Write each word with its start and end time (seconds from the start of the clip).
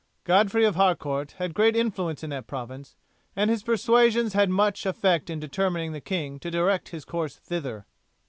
Godfrey 0.23 0.65
of 0.65 0.73
Harcourt 0.73 1.33
had 1.33 1.53
great 1.53 1.75
influence 1.75 2.23
in 2.23 2.31
that 2.31 2.47
province, 2.47 2.95
and 3.35 3.51
his 3.51 3.61
persuasions 3.61 4.33
had 4.33 4.49
much 4.49 4.87
effect 4.87 5.29
in 5.29 5.39
determining 5.39 5.91
the 5.91 6.01
king 6.01 6.39
to 6.39 6.49
direct 6.49 6.89
his 6.89 7.05
course 7.05 7.35
thither. 7.37 7.85